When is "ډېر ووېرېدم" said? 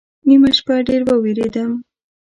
0.87-1.71